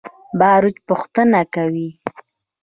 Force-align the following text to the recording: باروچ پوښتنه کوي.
باروچ 0.39 0.77
پوښتنه 0.87 1.41
کوي. 1.53 1.89